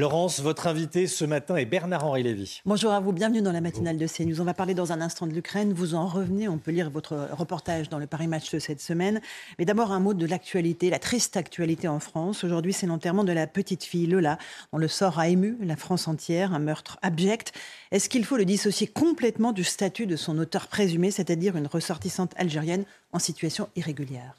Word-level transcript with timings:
Laurence, 0.00 0.38
votre 0.38 0.68
invité 0.68 1.08
ce 1.08 1.24
matin 1.24 1.56
est 1.56 1.64
Bernard-Henri 1.64 2.22
Lévy. 2.22 2.60
Bonjour 2.64 2.92
à 2.92 3.00
vous, 3.00 3.10
bienvenue 3.10 3.42
dans 3.42 3.50
la 3.50 3.60
matinale 3.60 3.96
de 3.98 4.06
CNews. 4.06 4.40
On 4.40 4.44
va 4.44 4.54
parler 4.54 4.72
dans 4.72 4.92
un 4.92 5.00
instant 5.00 5.26
de 5.26 5.32
l'Ukraine. 5.32 5.72
Vous 5.72 5.96
en 5.96 6.06
revenez, 6.06 6.46
on 6.46 6.56
peut 6.56 6.70
lire 6.70 6.88
votre 6.88 7.28
reportage 7.32 7.88
dans 7.88 7.98
le 7.98 8.06
Paris 8.06 8.28
Match 8.28 8.48
de 8.52 8.60
cette 8.60 8.80
semaine. 8.80 9.20
Mais 9.58 9.64
d'abord 9.64 9.90
un 9.90 9.98
mot 9.98 10.14
de 10.14 10.24
l'actualité, 10.24 10.88
la 10.88 11.00
triste 11.00 11.36
actualité 11.36 11.88
en 11.88 11.98
France. 11.98 12.44
Aujourd'hui, 12.44 12.72
c'est 12.72 12.86
l'enterrement 12.86 13.24
de 13.24 13.32
la 13.32 13.48
petite 13.48 13.82
fille 13.82 14.06
Lola, 14.06 14.38
dont 14.72 14.78
le 14.78 14.86
sort 14.86 15.18
a 15.18 15.26
ému 15.26 15.56
la 15.62 15.74
France 15.74 16.06
entière, 16.06 16.54
un 16.54 16.60
meurtre 16.60 16.96
abject. 17.02 17.52
Est-ce 17.90 18.08
qu'il 18.08 18.24
faut 18.24 18.36
le 18.36 18.44
dissocier 18.44 18.86
complètement 18.86 19.50
du 19.50 19.64
statut 19.64 20.06
de 20.06 20.14
son 20.14 20.38
auteur 20.38 20.68
présumé, 20.68 21.10
c'est-à-dire 21.10 21.56
une 21.56 21.66
ressortissante 21.66 22.34
algérienne 22.36 22.84
en 23.12 23.18
situation 23.18 23.68
irrégulière? 23.74 24.36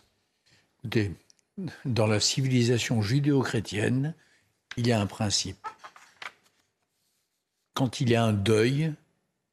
Écoutez, 0.86 1.12
dans 1.84 2.08
la 2.08 2.22
civilisation 2.22 3.02
judéo-chrétienne, 3.02 4.14
il 4.80 4.88
y 4.88 4.94
a 4.94 5.02
un 5.02 5.08
principe. 5.08 5.67
Quand 7.73 7.99
il 7.99 8.09
y 8.09 8.16
a 8.16 8.23
un 8.23 8.31
deuil, 8.31 8.94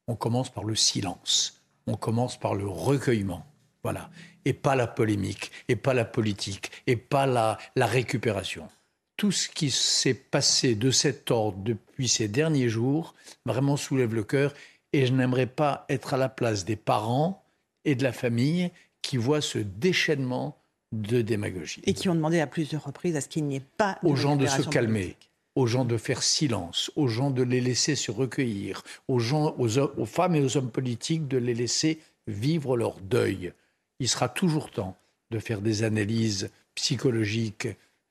on 0.07 0.15
commence 0.15 0.49
par 0.49 0.63
le 0.63 0.73
silence, 0.73 1.61
on 1.85 1.95
commence 1.95 2.39
par 2.39 2.55
le 2.55 2.65
recueillement. 2.65 3.45
Voilà. 3.83 4.09
Et 4.45 4.53
pas 4.53 4.77
la 4.77 4.87
polémique, 4.87 5.51
et 5.67 5.75
pas 5.75 5.93
la 5.93 6.05
politique, 6.05 6.71
et 6.87 6.95
pas 6.95 7.25
la, 7.25 7.57
la 7.75 7.85
récupération. 7.85 8.69
Tout 9.17 9.33
ce 9.33 9.49
qui 9.49 9.69
s'est 9.69 10.13
passé 10.13 10.75
de 10.75 10.91
cet 10.91 11.29
ordre 11.29 11.59
depuis 11.61 12.07
ces 12.07 12.29
derniers 12.29 12.69
jours 12.69 13.13
vraiment 13.45 13.75
soulève 13.75 14.15
le 14.15 14.23
cœur. 14.23 14.53
Et 14.93 15.05
je 15.05 15.11
n'aimerais 15.11 15.47
pas 15.47 15.85
être 15.89 16.13
à 16.13 16.17
la 16.17 16.29
place 16.29 16.63
des 16.63 16.77
parents 16.77 17.43
et 17.83 17.95
de 17.95 18.03
la 18.03 18.13
famille 18.13 18.71
qui 19.01 19.17
voient 19.17 19.41
ce 19.41 19.57
déchaînement 19.57 20.57
de 20.91 21.21
démagogie. 21.21 21.81
Et 21.85 21.93
qui 21.93 22.09
ont 22.09 22.15
demandé 22.15 22.39
à 22.39 22.47
plusieurs 22.47 22.85
reprises 22.85 23.15
à 23.15 23.21
ce 23.21 23.27
qu'il 23.27 23.45
n'y 23.45 23.57
ait 23.57 23.65
pas 23.77 23.97
de 24.03 24.07
aux 24.07 24.15
gens 24.15 24.35
de 24.35 24.47
se 24.47 24.61
calmer, 24.61 25.01
politique. 25.01 25.31
aux 25.55 25.67
gens 25.67 25.85
de 25.85 25.97
faire 25.97 26.23
silence, 26.23 26.91
aux 26.95 27.07
gens 27.07 27.31
de 27.31 27.43
les 27.43 27.61
laisser 27.61 27.95
se 27.95 28.11
recueillir, 28.11 28.83
aux 29.07 29.19
gens, 29.19 29.55
aux 29.57 30.05
femmes 30.05 30.35
et 30.35 30.41
aux 30.41 30.57
hommes 30.57 30.71
politiques 30.71 31.27
de 31.27 31.37
les 31.37 31.53
laisser 31.53 31.99
vivre 32.27 32.77
leur 32.77 32.99
deuil. 33.01 33.53
Il 33.99 34.07
sera 34.07 34.29
toujours 34.29 34.71
temps 34.71 34.97
de 35.31 35.39
faire 35.39 35.61
des 35.61 35.83
analyses 35.83 36.49
psychologiques, 36.75 37.67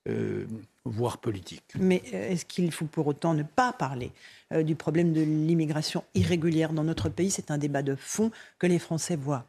euh, 0.08 0.46
voire 0.84 1.18
politiques. 1.18 1.72
Mais 1.78 2.02
euh, 2.12 2.30
est-ce 2.30 2.44
qu'il 2.44 2.70
faut 2.72 2.84
pour 2.84 3.06
autant 3.06 3.34
ne 3.34 3.42
pas 3.42 3.72
parler 3.72 4.12
euh, 4.52 4.62
du 4.62 4.74
problème 4.74 5.12
de 5.12 5.20
l'immigration 5.20 6.04
irrégulière 6.14 6.72
dans 6.72 6.84
notre 6.84 7.08
pays? 7.08 7.30
C'est 7.30 7.50
un 7.50 7.58
débat 7.58 7.82
de 7.82 7.94
fond 7.94 8.30
que 8.58 8.66
les 8.66 8.78
Français 8.78 9.16
voient. 9.16 9.46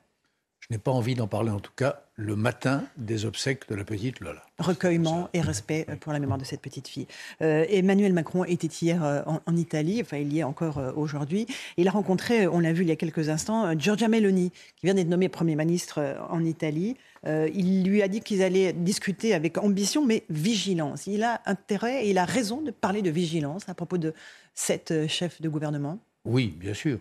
Je 0.69 0.75
n'ai 0.75 0.79
pas 0.79 0.91
envie 0.91 1.15
d'en 1.15 1.27
parler 1.27 1.51
en 1.51 1.61
tout 1.61 1.71
cas 1.73 2.01
le 2.17 2.35
matin 2.35 2.83
des 2.97 3.23
obsèques 3.23 3.69
de 3.69 3.75
la 3.75 3.85
petite 3.85 4.19
Lola. 4.19 4.43
Recueillement 4.59 5.29
et 5.31 5.39
respect 5.39 5.87
pour 6.01 6.11
la 6.11 6.19
mémoire 6.19 6.37
de 6.37 6.43
cette 6.43 6.59
petite 6.59 6.89
fille. 6.89 7.07
Euh, 7.41 7.65
Emmanuel 7.69 8.11
Macron 8.11 8.43
était 8.43 8.67
hier 8.67 9.01
euh, 9.01 9.21
en, 9.27 9.39
en 9.45 9.55
Italie, 9.55 10.01
enfin 10.01 10.17
il 10.17 10.33
y 10.33 10.39
est 10.39 10.43
encore 10.43 10.77
euh, 10.77 10.91
aujourd'hui. 10.93 11.47
Il 11.77 11.87
a 11.87 11.91
rencontré, 11.91 12.47
on 12.47 12.59
l'a 12.59 12.73
vu 12.73 12.83
il 12.83 12.89
y 12.89 12.91
a 12.91 12.97
quelques 12.97 13.29
instants, 13.29 13.79
Giorgia 13.79 14.09
Meloni, 14.09 14.51
qui 14.75 14.87
vient 14.87 14.93
d'être 14.93 15.07
nommée 15.07 15.29
Premier 15.29 15.55
ministre 15.55 16.17
en 16.29 16.43
Italie. 16.43 16.97
Euh, 17.25 17.49
il 17.53 17.85
lui 17.85 18.01
a 18.01 18.09
dit 18.09 18.19
qu'ils 18.19 18.43
allaient 18.43 18.73
discuter 18.73 19.33
avec 19.33 19.57
ambition, 19.57 20.05
mais 20.05 20.23
vigilance. 20.29 21.07
Il 21.07 21.23
a 21.23 21.41
intérêt 21.45 22.05
et 22.05 22.09
il 22.09 22.17
a 22.17 22.25
raison 22.25 22.59
de 22.59 22.71
parler 22.71 23.01
de 23.01 23.09
vigilance 23.09 23.69
à 23.69 23.73
propos 23.73 23.97
de 23.97 24.13
cette 24.53 25.07
chef 25.07 25.41
de 25.41 25.47
gouvernement. 25.47 25.97
Oui, 26.25 26.53
bien 26.59 26.73
sûr. 26.73 26.99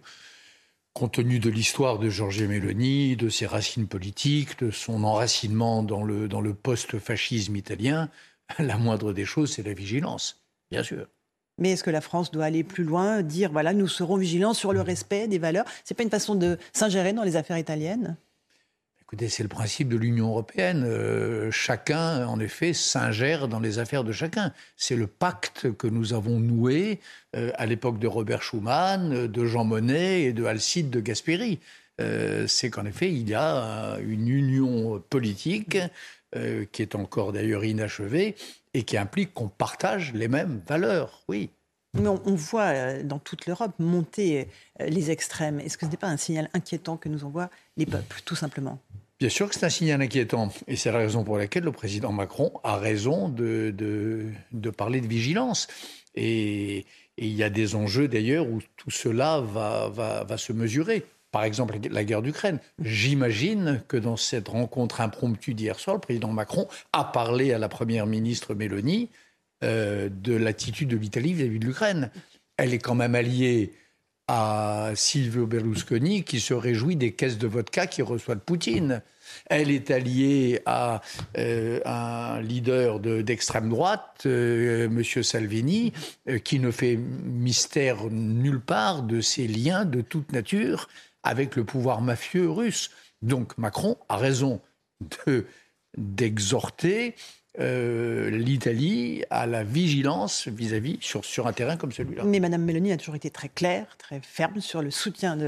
Compte 0.96 1.12
tenu 1.12 1.40
de 1.40 1.50
l'histoire 1.50 1.98
de 1.98 2.08
Giorgia 2.08 2.46
Meloni, 2.46 3.16
de 3.16 3.28
ses 3.28 3.44
racines 3.44 3.86
politiques, 3.86 4.58
de 4.60 4.70
son 4.70 5.04
enracinement 5.04 5.82
dans 5.82 6.02
le, 6.02 6.26
dans 6.26 6.40
le 6.40 6.54
post-fascisme 6.54 7.54
italien, 7.54 8.08
la 8.58 8.78
moindre 8.78 9.12
des 9.12 9.26
choses, 9.26 9.52
c'est 9.52 9.62
la 9.62 9.74
vigilance, 9.74 10.42
bien 10.70 10.82
sûr. 10.82 11.06
Mais 11.58 11.72
est-ce 11.72 11.84
que 11.84 11.90
la 11.90 12.00
France 12.00 12.30
doit 12.30 12.46
aller 12.46 12.64
plus 12.64 12.82
loin, 12.82 13.20
dire 13.20 13.52
voilà, 13.52 13.74
nous 13.74 13.88
serons 13.88 14.16
vigilants 14.16 14.54
sur 14.54 14.72
le 14.72 14.80
respect 14.80 15.28
des 15.28 15.38
valeurs? 15.38 15.66
C'est 15.84 15.94
pas 15.94 16.02
une 16.02 16.08
façon 16.08 16.34
de 16.34 16.56
s'ingérer 16.72 17.12
dans 17.12 17.24
les 17.24 17.36
affaires 17.36 17.58
italiennes? 17.58 18.16
Écoutez, 19.08 19.28
c'est 19.28 19.44
le 19.44 19.48
principe 19.48 19.88
de 19.88 19.96
l'Union 19.96 20.30
européenne. 20.30 20.82
Euh, 20.84 21.52
chacun, 21.52 22.26
en 22.26 22.40
effet, 22.40 22.72
s'ingère 22.72 23.46
dans 23.46 23.60
les 23.60 23.78
affaires 23.78 24.02
de 24.02 24.10
chacun. 24.10 24.52
C'est 24.76 24.96
le 24.96 25.06
pacte 25.06 25.70
que 25.76 25.86
nous 25.86 26.12
avons 26.12 26.40
noué 26.40 26.98
euh, 27.36 27.52
à 27.54 27.66
l'époque 27.66 28.00
de 28.00 28.08
Robert 28.08 28.42
Schuman, 28.42 29.12
euh, 29.12 29.28
de 29.28 29.44
Jean 29.44 29.64
Monnet 29.64 30.24
et 30.24 30.32
de 30.32 30.44
Alcide 30.44 30.90
de 30.90 30.98
Gasperi. 30.98 31.60
C'est 32.48 32.68
qu'en 32.68 32.84
effet, 32.84 33.10
il 33.10 33.28
y 33.28 33.34
a 33.34 33.96
une 34.00 34.28
union 34.28 35.02
politique 35.08 35.78
qui 36.72 36.82
est 36.82 36.94
encore 36.94 37.32
d'ailleurs 37.32 37.64
inachevée 37.64 38.34
et 38.74 38.82
qui 38.82 38.98
implique 38.98 39.32
qu'on 39.32 39.48
partage 39.48 40.12
les 40.12 40.28
mêmes 40.28 40.60
valeurs. 40.68 41.22
Oui. 41.26 41.48
Mais 42.00 42.08
on, 42.08 42.34
voit 42.34 42.62
euh, 42.62 43.02
dans 43.02 43.18
toute 43.18 43.46
l'Europe 43.46 43.72
monter 43.78 44.48
euh, 44.80 44.86
les 44.86 45.10
extrêmes. 45.10 45.60
Est-ce 45.60 45.78
que 45.78 45.86
ce 45.86 45.90
n'est 45.90 45.96
pas 45.96 46.08
un 46.08 46.16
signal 46.16 46.50
inquiétant 46.52 46.96
que 46.96 47.08
nous 47.08 47.24
envoient 47.24 47.50
les 47.76 47.86
peuples, 47.86 48.20
tout 48.24 48.36
simplement? 48.36 48.78
Bien 49.18 49.30
sûr 49.30 49.48
que 49.48 49.54
c'est 49.54 49.64
un 49.64 49.70
signal 49.70 50.02
inquiétant. 50.02 50.52
Et 50.68 50.76
c'est 50.76 50.92
la 50.92 50.98
raison 50.98 51.24
pour 51.24 51.38
laquelle 51.38 51.64
le 51.64 51.72
président 51.72 52.12
Macron 52.12 52.52
a 52.64 52.76
raison 52.76 53.28
de, 53.30 53.72
parler 54.76 55.00
de 55.00 55.06
vigilance. 55.06 55.68
Et, 56.14 56.84
il 57.18 57.32
y 57.32 57.42
a 57.42 57.48
des 57.48 57.76
enjeux 57.76 58.08
d'ailleurs 58.08 58.46
où 58.46 58.60
tout 58.76 58.90
cela 58.90 59.40
va, 59.40 59.88
va, 59.88 60.24
va 60.24 60.36
se 60.36 60.52
mesurer. 60.52 61.02
Par 61.30 61.44
exemple, 61.44 61.78
la 61.90 62.04
guerre 62.04 62.20
d'Ukraine. 62.20 62.58
J'imagine 62.82 63.82
que 63.88 63.96
dans 63.96 64.18
cette 64.18 64.48
rencontre 64.48 65.00
impromptue 65.00 65.54
d'hier 65.54 65.78
soir, 65.78 65.96
le 65.96 66.00
président 66.00 66.28
Macron 66.28 66.68
a 66.92 67.04
parlé 67.04 67.54
à 67.54 67.58
la 67.58 67.70
première 67.70 68.06
ministre 68.06 68.54
Mélanie 68.54 69.08
euh, 69.64 70.08
de 70.10 70.34
l'attitude 70.34 70.88
de 70.88 70.96
l'Italie 70.96 71.32
vis-à-vis 71.34 71.58
de 71.58 71.66
l'Ukraine. 71.66 72.10
Elle 72.56 72.74
est 72.74 72.78
quand 72.78 72.94
même 72.94 73.14
alliée 73.14 73.72
à 74.28 74.90
Silvio 74.96 75.46
Berlusconi 75.46 76.24
qui 76.24 76.40
se 76.40 76.52
réjouit 76.52 76.96
des 76.96 77.12
caisses 77.12 77.38
de 77.38 77.46
vodka 77.46 77.86
qu'il 77.86 78.02
reçoit 78.04 78.34
de 78.34 78.40
Poutine. 78.40 79.02
Elle 79.48 79.70
est 79.70 79.90
alliée 79.92 80.60
à 80.66 81.00
euh, 81.38 81.80
un 81.84 82.40
leader 82.40 82.98
de- 82.98 83.22
d'extrême 83.22 83.68
droite, 83.68 84.22
euh, 84.26 84.88
Monsieur 84.88 85.22
Salvini, 85.22 85.92
qui 86.42 86.58
ne 86.58 86.70
fait 86.72 86.96
mystère 86.96 88.06
nulle 88.10 88.60
part 88.60 89.02
de 89.04 89.20
ses 89.20 89.46
liens 89.46 89.84
de 89.84 90.00
toute 90.00 90.32
nature 90.32 90.88
avec 91.22 91.54
le 91.54 91.64
pouvoir 91.64 92.00
mafieux 92.02 92.50
russe. 92.50 92.90
Donc 93.22 93.56
Macron 93.58 93.96
a 94.08 94.16
raison 94.16 94.60
de- 95.26 95.46
d'exhorter 95.96 97.14
euh, 97.60 98.30
l'Italie 98.30 99.22
à 99.30 99.46
la 99.46 99.64
vigilance 99.64 100.48
vis-à-vis 100.48 100.98
sur, 101.00 101.24
sur 101.24 101.46
un 101.46 101.52
terrain 101.52 101.76
comme 101.76 101.92
celui-là. 101.92 102.24
Mais 102.24 102.40
Mme 102.40 102.62
Mélanie 102.62 102.92
a 102.92 102.96
toujours 102.96 103.14
été 103.14 103.30
très 103.30 103.48
claire, 103.48 103.86
très 103.98 104.20
ferme 104.22 104.60
sur 104.60 104.82
le 104.82 104.90
soutien 104.90 105.38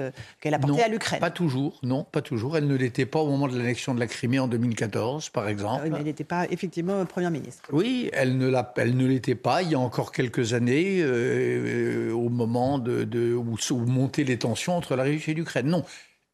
qu'elle 0.40 0.54
a 0.54 0.58
porté 0.58 0.76
Non, 0.78 0.84
à 0.84 0.88
l'Ukraine. 0.88 1.20
Pas 1.20 1.30
toujours, 1.30 1.78
non, 1.82 2.04
pas 2.04 2.22
toujours. 2.22 2.56
Elle 2.56 2.66
ne 2.66 2.76
l'était 2.76 3.06
pas 3.06 3.20
au 3.20 3.28
moment 3.28 3.48
de 3.48 3.56
l'annexion 3.58 3.94
de 3.94 4.00
la 4.00 4.06
Crimée 4.06 4.38
en 4.38 4.48
2014, 4.48 5.28
par 5.30 5.48
exemple. 5.48 5.80
Ah 5.80 5.84
oui, 5.84 5.90
mais 5.90 5.98
elle 5.98 6.04
n'était 6.04 6.24
pas 6.24 6.46
effectivement 6.50 7.04
Première 7.06 7.30
ministre. 7.30 7.62
Oui, 7.72 8.10
elle 8.12 8.36
ne, 8.36 8.48
l'a- 8.48 8.72
elle 8.76 8.96
ne 8.96 9.06
l'était 9.06 9.34
pas 9.34 9.62
il 9.62 9.70
y 9.70 9.74
a 9.74 9.78
encore 9.78 10.12
quelques 10.12 10.52
années, 10.52 11.00
euh, 11.00 12.10
euh, 12.10 12.12
au 12.12 12.28
moment 12.28 12.78
de, 12.78 13.04
de- 13.04 13.34
où, 13.34 13.56
où 13.70 13.76
montaient 13.86 14.24
les 14.24 14.38
tensions 14.38 14.76
entre 14.76 14.96
la 14.96 15.02
Russie 15.04 15.30
et 15.32 15.34
l'Ukraine. 15.34 15.66
Non, 15.66 15.84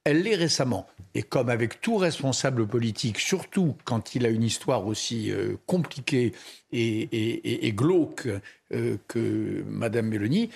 elle 0.04 0.22
l'est 0.22 0.36
récemment. 0.36 0.86
Et 1.14 1.22
comme 1.22 1.48
avec 1.48 1.80
tout 1.80 1.96
responsable 1.96 2.66
politique, 2.66 3.18
surtout 3.18 3.76
quand 3.84 4.14
il 4.14 4.26
a 4.26 4.28
une 4.28 4.42
histoire 4.42 4.86
aussi 4.86 5.30
euh, 5.30 5.56
compliquée 5.66 6.32
et, 6.72 7.00
et- 7.00 7.50
et- 7.50 7.66
et 7.66 7.72
glauque 7.72 8.28
euh, 8.72 8.96
que 9.08 9.64
Madame 9.66 10.06
Mélanie, 10.06 10.50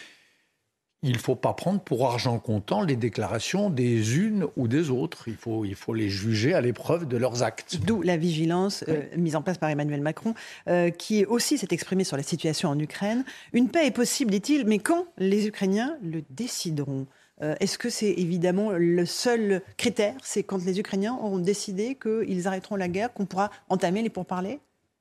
il 1.04 1.12
ne 1.12 1.18
faut 1.18 1.36
pas 1.36 1.52
prendre 1.54 1.80
pour 1.80 2.08
argent 2.10 2.40
comptant 2.40 2.82
les 2.82 2.96
déclarations 2.96 3.70
des 3.70 4.16
unes 4.18 4.48
ou 4.56 4.66
des 4.66 4.90
autres. 4.90 5.28
Il 5.28 5.36
faut, 5.36 5.64
il 5.64 5.76
faut 5.76 5.94
les 5.94 6.08
juger 6.08 6.54
à 6.54 6.60
l'épreuve 6.60 7.06
de 7.06 7.16
leurs 7.16 7.44
actes. 7.44 7.78
D'où 7.86 8.02
la 8.02 8.16
vigilance 8.16 8.84
euh, 8.88 9.04
mise 9.16 9.36
en 9.36 9.42
place 9.42 9.58
par 9.58 9.70
Emmanuel 9.70 10.00
Macron, 10.02 10.34
euh, 10.66 10.90
qui 10.90 11.24
aussi 11.24 11.56
s'est 11.56 11.68
exprimé 11.70 12.02
sur 12.02 12.16
la 12.16 12.24
situation 12.24 12.68
en 12.70 12.78
Ukraine. 12.80 13.24
Une 13.52 13.68
paix 13.68 13.86
est 13.86 13.92
possible, 13.92 14.32
dit-il, 14.32 14.66
mais 14.66 14.80
quand 14.80 15.06
les 15.18 15.46
Ukrainiens 15.46 15.96
le 16.02 16.24
décideront? 16.30 17.06
Euh, 17.42 17.54
est-ce 17.60 17.78
que 17.78 17.90
c'est 17.90 18.10
évidemment 18.10 18.72
le 18.72 19.06
seul 19.06 19.62
critère 19.76 20.14
C'est 20.22 20.42
quand 20.42 20.64
les 20.64 20.80
Ukrainiens 20.80 21.14
auront 21.14 21.38
décidé 21.38 21.96
qu'ils 21.96 22.48
arrêteront 22.48 22.76
la 22.76 22.88
guerre 22.88 23.12
qu'on 23.12 23.26
pourra 23.26 23.50
entamer 23.68 24.02
les 24.02 24.10
pourparlers? 24.10 24.60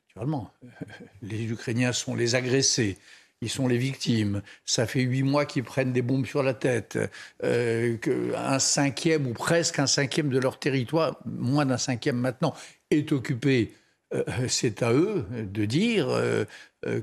Naturellement. 0.09 0.51
Les 1.21 1.43
Ukrainiens 1.43 1.93
sont 1.93 2.15
les 2.15 2.35
agressés. 2.35 2.97
Ils 3.41 3.49
sont 3.49 3.67
les 3.67 3.77
victimes. 3.77 4.41
Ça 4.65 4.87
fait 4.87 5.01
huit 5.01 5.21
mois 5.21 5.45
qu'ils 5.45 5.63
prennent 5.63 5.93
des 5.93 6.01
bombes 6.01 6.25
sur 6.25 6.41
la 6.41 6.55
tête. 6.55 6.97
Euh, 7.43 7.97
un 8.35 8.57
cinquième 8.57 9.27
ou 9.27 9.33
presque 9.33 9.77
un 9.77 9.85
cinquième 9.85 10.29
de 10.29 10.39
leur 10.39 10.57
territoire, 10.57 11.19
moins 11.25 11.65
d'un 11.65 11.77
cinquième 11.77 12.17
maintenant, 12.17 12.55
est 12.89 13.11
occupé. 13.11 13.73
Euh, 14.13 14.23
c'est 14.47 14.81
à 14.81 14.91
eux 14.91 15.25
de 15.31 15.65
dire 15.65 16.07
euh, 16.09 16.45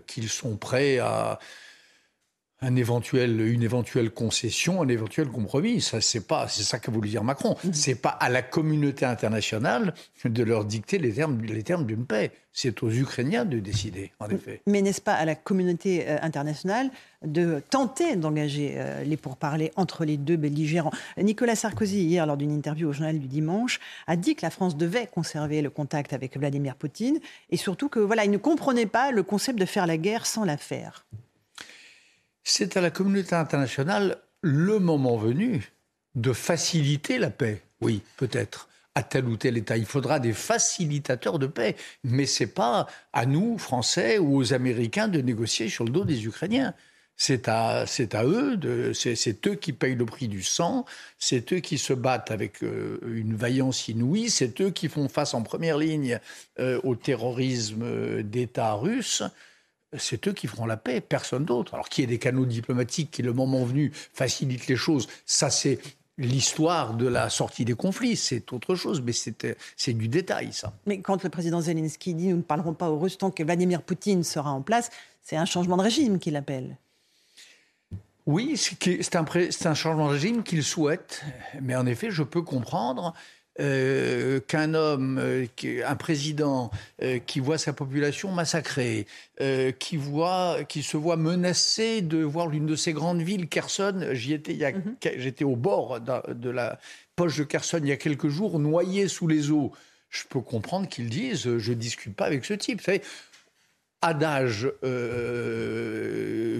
qu'ils 0.06 0.28
sont 0.28 0.56
prêts 0.56 0.98
à, 0.98 1.38
un 2.60 2.76
éventuel, 2.76 3.40
une 3.40 3.62
éventuelle 3.62 4.10
concession, 4.10 4.82
un 4.82 4.88
éventuel 4.88 5.28
compromis. 5.28 5.80
Ça, 5.80 6.00
c'est 6.00 6.26
pas, 6.26 6.48
c'est 6.48 6.62
ça 6.62 6.78
qu'a 6.78 6.90
voulu 6.90 7.08
dire 7.08 7.24
Macron. 7.24 7.56
Ce 7.60 7.66
mhm. 7.66 7.74
C'est 7.74 7.94
pas 7.94 8.10
à 8.10 8.28
la 8.28 8.42
communauté 8.42 9.04
internationale 9.04 9.94
de 10.24 10.42
leur 10.42 10.64
dicter 10.64 10.98
les 10.98 11.12
termes, 11.12 11.42
les 11.42 11.62
termes 11.62 11.84
d'une 11.84 12.06
paix. 12.06 12.32
C'est 12.52 12.82
aux 12.84 12.90
Ukrainiens 12.90 13.44
de 13.44 13.58
décider, 13.58 14.12
en 14.20 14.28
effet. 14.28 14.62
Mais 14.68 14.80
n'est-ce 14.80 15.00
pas 15.00 15.14
à 15.14 15.24
la 15.24 15.34
communauté 15.34 16.08
euh, 16.08 16.18
internationale 16.22 16.90
de 17.24 17.60
tenter 17.68 18.14
d'engager 18.14 18.74
euh, 18.76 19.02
les 19.02 19.16
pourparlers 19.16 19.72
entre 19.74 20.04
les 20.04 20.16
deux 20.16 20.36
belligérants? 20.36 20.92
Nicolas 21.18 21.56
Sarkozy, 21.56 22.04
hier, 22.04 22.24
lors 22.26 22.36
d'une 22.36 22.52
interview 22.52 22.88
au 22.88 22.92
journal 22.92 23.18
du 23.18 23.26
dimanche, 23.26 23.80
a 24.06 24.14
dit 24.14 24.36
que 24.36 24.42
la 24.42 24.50
France 24.50 24.76
devait 24.76 25.08
conserver 25.08 25.62
le 25.62 25.70
contact 25.70 26.12
avec 26.12 26.38
Vladimir 26.38 26.76
Poutine 26.76 27.18
et 27.50 27.56
surtout 27.56 27.88
que 27.88 27.98
voilà, 27.98 28.24
il 28.24 28.30
ne 28.30 28.38
comprenait 28.38 28.86
pas 28.86 29.10
le 29.10 29.24
concept 29.24 29.58
de 29.58 29.66
faire 29.66 29.88
la 29.88 29.96
guerre 29.96 30.24
sans 30.24 30.44
la 30.44 30.56
faire. 30.56 31.04
C'est 32.44 32.76
à 32.76 32.80
la 32.80 32.90
communauté 32.90 33.34
internationale, 33.34 34.18
le 34.42 34.78
moment 34.78 35.16
venu, 35.16 35.72
de 36.14 36.32
faciliter 36.32 37.18
la 37.18 37.30
paix. 37.30 37.62
Oui, 37.80 38.02
peut-être 38.16 38.68
à 38.94 39.02
tel 39.02 39.24
ou 39.24 39.36
tel 39.36 39.56
État. 39.56 39.76
Il 39.76 39.86
faudra 39.86 40.20
des 40.20 40.32
facilitateurs 40.32 41.38
de 41.38 41.46
paix. 41.46 41.74
Mais 42.04 42.26
ce 42.26 42.44
n'est 42.44 42.50
pas 42.50 42.86
à 43.12 43.26
nous, 43.26 43.58
Français 43.58 44.18
ou 44.18 44.36
aux 44.36 44.52
Américains, 44.52 45.08
de 45.08 45.20
négocier 45.20 45.68
sur 45.68 45.84
le 45.84 45.90
dos 45.90 46.04
des 46.04 46.26
Ukrainiens. 46.26 46.74
C'est 47.16 47.48
à, 47.48 47.86
c'est 47.86 48.14
à 48.16 48.24
eux, 48.24 48.92
c'est, 48.92 49.46
eux 49.46 49.54
qui 49.54 49.72
payent 49.72 49.94
le 49.94 50.04
prix 50.04 50.26
du 50.26 50.42
sang, 50.42 50.84
c'est 51.16 51.52
eux 51.52 51.60
qui 51.60 51.78
se 51.78 51.92
battent 51.92 52.32
avec 52.32 52.64
euh, 52.64 52.98
une 53.06 53.36
vaillance 53.36 53.86
inouïe, 53.86 54.30
c'est 54.30 54.60
eux 54.60 54.70
qui 54.70 54.88
font 54.88 55.08
face 55.08 55.32
en 55.32 55.42
première 55.42 55.78
ligne 55.78 56.18
euh, 56.58 56.80
au 56.82 56.96
terrorisme 56.96 57.84
euh, 57.84 58.22
d'État 58.24 58.74
russe 58.74 59.22
c'est 59.98 60.28
eux 60.28 60.32
qui 60.32 60.46
feront 60.46 60.66
la 60.66 60.76
paix, 60.76 61.00
personne 61.00 61.44
d'autre. 61.44 61.74
Alors 61.74 61.88
qu'il 61.88 62.02
y 62.02 62.04
ait 62.04 62.08
des 62.08 62.18
canaux 62.18 62.46
diplomatiques 62.46 63.10
qui, 63.10 63.22
le 63.22 63.32
moment 63.32 63.64
venu, 63.64 63.92
facilitent 64.12 64.66
les 64.66 64.76
choses, 64.76 65.08
ça 65.26 65.50
c'est 65.50 65.78
l'histoire 66.18 66.94
de 66.94 67.08
la 67.08 67.28
sortie 67.28 67.64
des 67.64 67.74
conflits, 67.74 68.16
c'est 68.16 68.52
autre 68.52 68.74
chose, 68.74 69.02
mais 69.02 69.12
c'est 69.12 69.92
du 69.92 70.08
détail, 70.08 70.52
ça. 70.52 70.72
Mais 70.86 71.00
quand 71.00 71.22
le 71.24 71.30
président 71.30 71.60
Zelensky 71.60 72.14
dit 72.14 72.28
nous 72.28 72.36
ne 72.36 72.42
parlerons 72.42 72.74
pas 72.74 72.90
aux 72.90 72.98
Russes 72.98 73.18
tant 73.18 73.30
que 73.30 73.42
Vladimir 73.42 73.82
Poutine 73.82 74.22
sera 74.22 74.50
en 74.52 74.62
place, 74.62 74.90
c'est 75.22 75.36
un 75.36 75.44
changement 75.44 75.76
de 75.76 75.82
régime 75.82 76.18
qu'il 76.18 76.36
appelle. 76.36 76.76
Oui, 78.26 78.56
c'est 78.56 79.16
un, 79.16 79.24
un, 79.24 79.74
changement 79.74 80.06
de 80.06 80.12
régime 80.12 80.42
qu'il 80.44 80.62
souhaite, 80.62 81.22
mais 81.60 81.76
en 81.76 81.84
effet, 81.84 82.10
je 82.10 82.22
peux 82.22 82.40
comprendre 82.40 83.12
euh, 83.60 84.40
qu'un 84.40 84.74
homme, 84.74 85.18
euh, 85.20 85.46
un 85.86 85.94
président 85.94 86.72
euh, 87.02 87.20
qui 87.20 87.38
voit 87.38 87.56
sa 87.56 87.72
population 87.72 88.32
massacrée, 88.32 89.06
qui 89.78 89.96
voit, 89.96 90.64
qui 90.68 90.82
se 90.82 90.96
voit 90.96 91.16
menacé 91.16 92.00
de 92.00 92.18
voir 92.18 92.48
l'une 92.48 92.66
de 92.66 92.74
ses 92.74 92.92
grandes 92.92 93.22
villes, 93.22 93.48
Kherson. 93.48 94.08
J'y 94.12 94.32
étais, 94.32 94.54
mhm. 94.54 94.96
j'étais 95.16 95.44
au 95.44 95.54
bord 95.54 96.00
de, 96.00 96.50
la 96.50 96.80
poche 97.14 97.36
de 97.38 97.44
Kherson 97.44 97.78
il 97.82 97.88
y 97.88 97.92
a 97.92 97.96
quelques 97.96 98.28
jours, 98.28 98.58
noyé 98.58 99.06
sous 99.06 99.28
les 99.28 99.50
eaux. 99.50 99.72
Je 100.08 100.24
peux 100.28 100.40
comprendre 100.40 100.88
qu'ils 100.88 101.10
disent, 101.10 101.58
je 101.58 101.72
discute 101.72 102.14
pas 102.14 102.26
avec 102.26 102.44
ce 102.44 102.54
type. 102.54 102.78
Vous 102.78 102.84
savez, 102.84 103.02
adage 104.02 104.68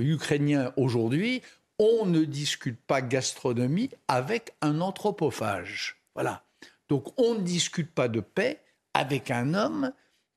ukrainien 0.00 0.73
aujourd'hui, 0.76 1.43
on 1.79 2.06
ne 2.06 2.25
discute 2.25 2.79
pas 2.87 3.02
gastronomie 3.02 3.91
avec 4.08 4.52
un 4.62 4.81
anthropophage. 4.81 5.96
Voilà. 6.14 6.44
Donc 6.94 7.12
on 7.17 7.35
ne 7.35 7.41
discute 7.41 7.91
pas 7.91 8.06
de 8.06 8.20
paix 8.20 8.61
avec 8.94 9.32
un 9.32 9.55
homme 9.55 9.93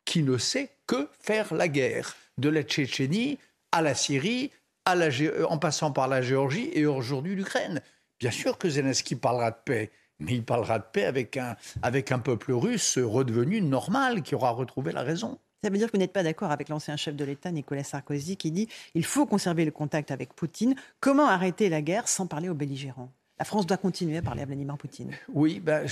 qui 0.05 0.23
ne 0.23 0.39
sait 0.39 0.71
que 0.87 1.07
faire 1.19 1.53
la 1.53 1.67
guerre, 1.67 2.15
de 2.39 2.49
la 2.49 2.63
Tchétchénie 2.63 3.37
à 3.71 3.83
la 3.83 3.93
Syrie, 3.93 4.49
euh, 4.89 5.45
en 5.49 5.59
passant 5.59 5.91
par 5.91 6.07
la 6.07 6.23
Géorgie 6.23 6.71
et 6.73 6.87
aujourd'hui 6.87 7.35
l'Ukraine. 7.35 7.79
Bien 8.19 8.31
sûr 8.31 8.57
que 8.57 8.67
Zelensky 8.71 9.15
parlera 9.15 9.51
de 9.51 9.57
paix, 9.65 9.91
mais 10.17 10.33
il 10.33 10.43
parlera 10.43 10.79
de 10.79 10.85
paix 10.91 11.05
avec 11.05 11.37
un, 11.37 11.55
avec 11.83 12.11
un 12.11 12.17
peuple 12.17 12.53
russe 12.53 12.97
redevenu 12.97 13.61
normal, 13.61 14.23
qui 14.23 14.33
aura 14.33 14.49
retrouvé 14.49 14.91
la 14.91 15.03
raison. 15.03 15.37
Ça 15.63 15.69
veut 15.69 15.77
dire 15.77 15.91
que 15.91 15.95
vous 15.95 16.01
n'êtes 16.01 16.11
pas 16.11 16.23
d'accord 16.23 16.49
avec 16.49 16.69
l'ancien 16.69 16.97
chef 16.97 17.15
de 17.15 17.23
l'État, 17.23 17.51
Nicolas 17.51 17.83
Sarkozy, 17.83 18.35
qui 18.35 18.49
dit 18.49 18.67
il 18.95 19.05
faut 19.05 19.27
conserver 19.27 19.63
le 19.63 19.69
contact 19.69 20.09
avec 20.09 20.33
Poutine. 20.33 20.73
Comment 21.01 21.27
arrêter 21.27 21.69
la 21.69 21.83
guerre 21.83 22.07
sans 22.07 22.25
parler 22.25 22.49
aux 22.49 22.55
belligérants? 22.55 23.11
La 23.39 23.45
France 23.45 23.67
doit 23.67 23.77
continuer 23.77 24.17
à 24.17 24.21
parler 24.21 24.41
à 24.41 24.45
Vladimir 24.45 24.77
Poutine. 24.77 25.11
Oui, 25.29 25.59
ben, 25.59 25.85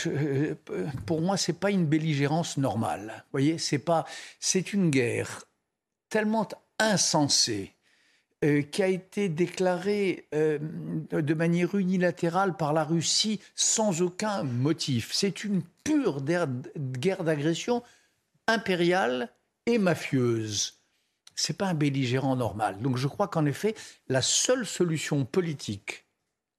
pour 1.06 1.21
moi, 1.21 1.38
c'est 1.38 1.53
pas 1.53 1.71
une 1.71 1.86
belligérance 1.86 2.57
normale. 2.57 3.24
Vous 3.25 3.31
voyez, 3.31 3.57
c'est 3.57 3.80
pas, 3.80 4.06
c'est 4.39 4.74
une 4.74 4.89
guerre 4.89 5.44
tellement 6.09 6.47
insensée 6.80 7.75
euh, 8.44 8.62
qui 8.63 8.81
a 8.83 8.88
été 8.88 9.30
déclarée 9.30 10.27
euh, 10.33 10.59
de 10.59 11.33
manière 11.33 11.75
unilatérale 11.75 12.57
par 12.57 12.74
la 12.74 12.83
Russie 12.83 13.39
sans 13.56 14.01
aucun 14.01 14.44
motif. 14.44 15.12
C'est 15.13 15.44
une 15.44 15.62
pure 15.83 16.21
guerre 16.24 17.24
d'agression 17.24 17.83
impériale 18.47 19.30
et 19.65 19.77
mafieuse. 19.77 20.81
C'est 21.36 21.57
pas 21.57 21.68
un 21.68 21.74
belligérant 21.74 22.36
normal. 22.36 22.80
Donc 22.80 22.97
je 22.97 23.07
crois 23.07 23.27
qu'en 23.27 23.45
effet, 23.45 23.75
la 24.09 24.21
seule 24.21 24.65
solution 24.65 25.25
politique 25.25 26.05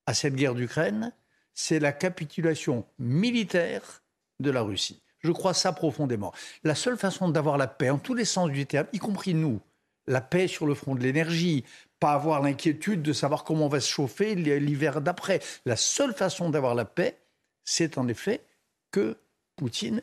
à 0.06 0.14
cette 0.14 0.34
guerre 0.34 0.54
d'Ukraine, 0.54 1.12
c'est 1.54 1.78
la 1.78 1.92
capitulation 1.92 2.84
militaire 2.98 4.02
de 4.40 4.50
la 4.50 4.62
Russie. 4.62 5.02
Je 5.20 5.32
crois 5.32 5.54
ça 5.54 5.72
profondément. 5.72 6.32
La 6.62 6.74
seule 6.74 6.98
façon 6.98 7.28
d'avoir 7.28 7.56
la 7.56 7.66
paix, 7.66 7.90
en 7.90 7.98
tous 7.98 8.14
les 8.14 8.24
sens 8.24 8.50
du 8.50 8.66
terme, 8.66 8.86
y 8.92 8.98
compris 8.98 9.34
nous, 9.34 9.60
la 10.06 10.20
paix 10.20 10.46
sur 10.46 10.66
le 10.66 10.74
front 10.74 10.94
de 10.94 11.02
l'énergie, 11.02 11.64
pas 11.98 12.12
avoir 12.12 12.42
l'inquiétude 12.42 13.02
de 13.02 13.12
savoir 13.12 13.42
comment 13.42 13.66
on 13.66 13.68
va 13.68 13.80
se 13.80 13.90
chauffer 13.90 14.34
l'hiver 14.34 15.00
d'après. 15.00 15.40
La 15.64 15.76
seule 15.76 16.14
façon 16.14 16.50
d'avoir 16.50 16.74
la 16.74 16.84
paix, 16.84 17.16
c'est 17.64 17.98
en 17.98 18.06
effet 18.06 18.42
que 18.90 19.16
Poutine 19.56 20.02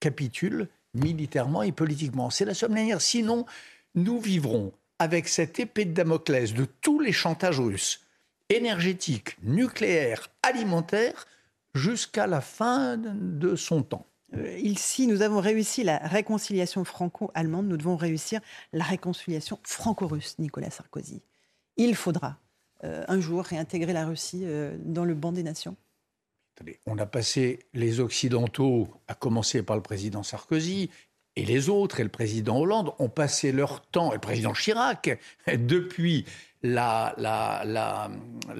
capitule 0.00 0.68
militairement 0.94 1.62
et 1.62 1.72
politiquement. 1.72 2.30
C'est 2.30 2.44
la 2.44 2.54
seule 2.54 2.70
manière. 2.70 3.00
Sinon, 3.00 3.46
nous 3.94 4.20
vivrons 4.20 4.72
avec 4.98 5.28
cette 5.28 5.58
épée 5.58 5.84
de 5.84 5.92
Damoclès 5.92 6.54
de 6.54 6.64
tous 6.64 7.00
les 7.00 7.12
chantages 7.12 7.60
russes, 7.60 8.04
énergétique, 8.48 9.36
nucléaire, 9.42 10.28
alimentaire, 10.42 11.26
jusqu'à 11.74 12.26
la 12.26 12.40
fin 12.40 12.96
de 12.96 13.56
son 13.56 13.82
temps. 13.82 14.06
Euh, 14.34 14.58
si 14.76 15.06
nous 15.06 15.22
avons 15.22 15.40
réussi 15.40 15.84
la 15.84 15.98
réconciliation 15.98 16.84
franco-allemande, 16.84 17.66
nous 17.66 17.76
devons 17.76 17.96
réussir 17.96 18.40
la 18.72 18.84
réconciliation 18.84 19.58
franco-russe, 19.62 20.36
Nicolas 20.38 20.70
Sarkozy. 20.70 21.22
Il 21.76 21.94
faudra 21.94 22.38
euh, 22.84 23.04
un 23.08 23.20
jour 23.20 23.44
réintégrer 23.44 23.92
la 23.92 24.06
Russie 24.06 24.42
euh, 24.44 24.76
dans 24.80 25.04
le 25.04 25.14
banc 25.14 25.32
des 25.32 25.42
nations 25.42 25.76
on 26.86 26.98
a 26.98 27.06
passé 27.06 27.60
les 27.74 28.00
Occidentaux, 28.00 28.88
à 29.06 29.14
commencer 29.14 29.62
par 29.62 29.76
le 29.76 29.82
président 29.82 30.22
Sarkozy, 30.22 30.90
et 31.38 31.44
les 31.44 31.68
autres, 31.68 32.00
et 32.00 32.02
le 32.02 32.08
président 32.08 32.58
Hollande, 32.58 32.92
ont 32.98 33.08
passé 33.08 33.52
leur 33.52 33.80
temps, 33.80 34.10
et 34.10 34.14
le 34.14 34.20
président 34.20 34.52
Chirac, 34.52 35.20
depuis 35.46 36.24
la, 36.64 37.14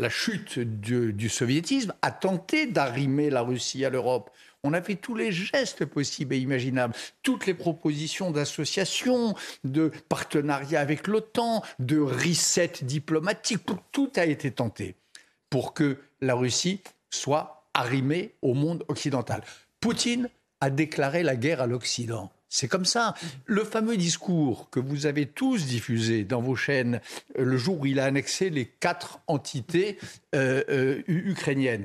chute 0.09 0.61
du, 0.61 1.29
soviétisme, 1.29 1.93
a 2.03 2.13
tenté 2.13 2.67
d'arrimer 2.67 3.31
la 3.31 3.43
Russie 3.43 3.85
à 3.85 3.91
l'Europe. 3.91 4.31
On 4.63 4.73
a 4.75 4.81
fait 4.81 4.95
tous 4.95 5.17
les 5.17 5.33
gestes 5.33 5.85
possibles 5.87 6.35
et 6.35 6.39
imaginables, 6.39 6.95
toutes 7.25 7.47
les 7.47 7.55
propositions 7.55 8.31
d'association, 8.31 9.35
de 9.65 9.91
partenariat 10.09 10.81
avec 10.81 11.09
l'OTAN, 11.09 11.65
de 11.81 11.99
reset 11.99 12.73
diplomatique, 12.83 13.67
tout 13.91 14.13
a 14.15 14.25
été 14.25 14.53
tenté 14.53 14.95
pour 15.51 15.75
que 15.75 15.99
la 16.21 16.35
Russie 16.35 16.81
soit 17.11 17.69
arrimée 17.75 18.35
au 18.43 18.55
monde 18.55 18.85
occidental. 18.87 19.43
Poutine 19.81 20.29
a 20.61 20.71
déclaré 20.71 21.25
la 21.25 21.35
guerre 21.35 21.61
à 21.61 21.67
l'Occident. 21.67 22.31
C'est 22.49 22.69
comme 22.69 22.85
ça. 22.85 23.15
Le 23.45 23.65
fameux 23.65 23.97
discours 23.97 24.71
que 24.71 24.81
vous 24.81 25.07
avez 25.07 25.27
tous 25.27 25.67
diffusé 25.67 26.25
dans 26.25 26.41
vos 26.41 26.57
chaînes 26.57 27.01
euh, 27.39 27.45
le 27.45 27.57
jour 27.57 27.81
où 27.81 27.87
il 27.87 28.01
a 28.01 28.05
annexé 28.05 28.51
les 28.51 28.67
quatre 28.67 29.21
entités 29.27 29.99
euh, 30.35 30.63
euh, 30.69 31.03
ukrainiennes, 31.07 31.85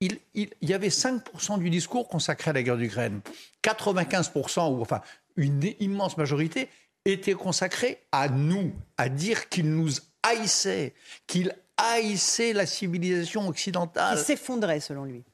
il, 0.00 0.18
y 0.60 0.74
avait 0.74 0.88
5% 0.88 1.58
du 1.58 1.70
discours 1.70 2.08
consacré 2.08 2.50
à 2.50 2.52
la 2.52 2.62
guerre 2.62 2.76
d'Ukraine. 2.76 3.20
95%, 3.62 4.76
ou 4.76 4.82
enfin 4.82 5.00
une 5.36 5.62
immense 5.80 6.18
majorité, 6.18 6.68
était 7.04 7.34
consacré 7.34 8.00
à 8.12 8.28
nous, 8.28 8.72
à 8.98 9.08
dire 9.08 9.48
qu'il 9.48 9.70
nous 9.70 9.90
haïssait, 10.22 10.94
qu'il 11.26 11.54
haïssait 11.76 12.52
la 12.52 12.66
civilisation 12.66 13.48
occidentale. 13.48 14.18
Qui 14.18 14.24
s'effondrait, 14.24 14.80
selon 14.80 15.04
lui. 15.04 15.24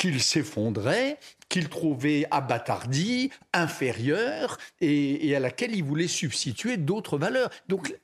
Qu'il 0.00 0.22
s'effondrait, 0.22 1.18
qu'il 1.50 1.68
trouvait 1.68 2.26
abattardie, 2.30 3.30
inférieure, 3.52 4.56
et, 4.80 5.28
et 5.28 5.36
à 5.36 5.40
laquelle 5.40 5.76
il 5.76 5.84
voulait 5.84 6.08
substituer 6.08 6.78
d'autres 6.78 7.18
valeurs. 7.18 7.50
Donc, 7.68 7.94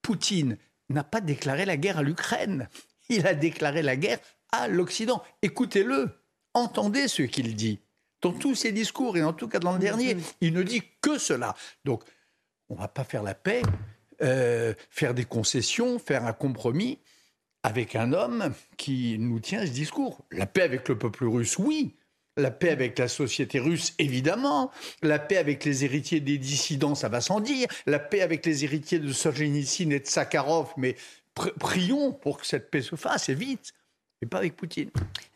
Poutine 0.00 0.58
n'a 0.90 1.02
pas 1.02 1.20
déclaré 1.20 1.64
la 1.64 1.76
guerre 1.76 1.98
à 1.98 2.04
l'Ukraine. 2.04 2.68
Il 3.08 3.26
a 3.26 3.34
déclaré 3.34 3.82
la 3.82 3.96
guerre 3.96 4.20
à 4.52 4.68
l'Occident. 4.68 5.24
Écoutez-le, 5.42 6.10
entendez 6.54 7.08
ce 7.08 7.22
qu'il 7.22 7.56
dit. 7.56 7.80
Dans 8.22 8.32
tous 8.32 8.54
ses 8.54 8.70
discours, 8.70 9.16
et 9.16 9.24
en 9.24 9.32
tout 9.32 9.48
cas 9.48 9.58
dans 9.58 9.72
le 9.72 9.80
dernier, 9.80 10.16
il 10.40 10.52
ne 10.52 10.62
dit 10.62 10.84
que 11.00 11.18
cela. 11.18 11.56
Donc, 11.84 12.04
on 12.68 12.74
ne 12.74 12.78
va 12.78 12.86
pas 12.86 13.02
faire 13.02 13.24
la 13.24 13.34
paix, 13.34 13.62
euh, 14.22 14.72
faire 14.88 15.14
des 15.14 15.24
concessions, 15.24 15.98
faire 15.98 16.24
un 16.26 16.32
compromis 16.32 17.00
avec 17.62 17.96
un 17.96 18.12
homme 18.12 18.52
qui 18.76 19.16
nous 19.18 19.40
tient 19.40 19.64
ce 19.66 19.70
discours. 19.70 20.24
La 20.30 20.46
paix 20.46 20.62
avec 20.62 20.88
le 20.88 20.98
peuple 20.98 21.26
russe, 21.26 21.58
oui. 21.58 21.94
La 22.36 22.50
paix 22.50 22.70
avec 22.70 22.98
la 22.98 23.08
société 23.08 23.58
russe, 23.58 23.94
évidemment. 23.98 24.70
La 25.02 25.18
paix 25.18 25.36
avec 25.36 25.64
les 25.64 25.84
héritiers 25.84 26.20
des 26.20 26.38
dissidents, 26.38 26.94
ça 26.94 27.08
va 27.08 27.20
sans 27.20 27.40
dire. 27.40 27.68
La 27.86 27.98
paix 27.98 28.22
avec 28.22 28.46
les 28.46 28.64
héritiers 28.64 28.98
de 28.98 29.12
Solzhenitsyn 29.12 29.90
et 29.90 30.00
de 30.00 30.06
Sakharov, 30.06 30.72
mais 30.76 30.96
prions 31.34 32.12
pour 32.12 32.38
que 32.38 32.46
cette 32.46 32.70
paix 32.70 32.82
se 32.82 32.96
fasse, 32.96 33.28
et 33.28 33.34
vite 33.34 33.72
mais 34.20 34.28
pas 34.28 34.38
avec 34.38 34.54
Poutine. 34.54 34.90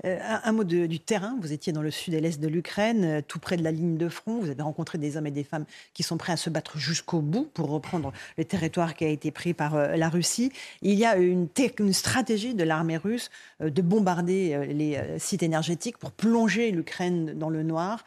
Euh, 0.05 0.19
un, 0.21 0.53
mot 0.53 0.65
du 0.65 1.01
terrain. 1.01 1.37
Vous 1.41 1.53
étiez 1.53 1.73
dans 1.73 1.81
le 1.81 1.91
sud 1.91 2.13
et 2.13 2.21
l'est 2.21 2.39
de 2.39 2.49
l'Ukraine, 2.49 3.05
euh, 3.05 3.21
tout 3.27 3.39
près 3.39 3.57
de 3.57 3.63
la 3.63 3.73
ligne 3.73 3.97
de 3.97 4.09
front. 4.11 4.41
Vous 4.41 4.51
avez 4.51 4.63
rencontré 4.63 4.99
des 4.99 5.17
hommes 5.17 5.27
et 5.27 5.31
des 5.31 5.45
femmes 5.45 5.65
qui 5.95 6.03
sont 6.03 6.19
prêts 6.19 6.35
à 6.35 6.37
se 6.37 6.51
battre 6.51 6.77
jusqu'au 6.79 7.21
bout 7.21 7.51
pour 7.55 7.71
reprendre 7.71 8.13
le 8.37 8.45
territoire 8.45 8.95
qui 8.95 9.05
a 9.05 9.09
été 9.09 9.31
pris 9.31 9.55
par 9.55 9.75
euh, 9.75 9.97
la 9.97 10.11
Russie. 10.11 10.53
Il 10.83 10.95
y 10.95 11.07
a 11.07 11.17
une, 11.17 11.49
une 11.79 11.93
stratégie 11.95 12.55
de 12.55 12.65
l'armée 12.65 12.99
russe 12.99 13.31
de 13.61 13.83
bombarder 13.83 14.67
les 14.67 15.01
sites 15.19 15.43
énergétiques 15.43 15.99
pour 15.99 16.13
plonger 16.13 16.71
l'Ukraine 16.71 17.39
dans 17.39 17.49
le 17.49 17.63
noir. 17.63 18.05